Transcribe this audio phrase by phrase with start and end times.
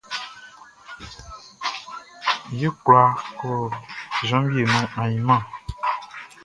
[2.59, 3.03] Ye kwla
[3.37, 3.51] kɔ
[4.27, 5.41] jenvie nuan ainman?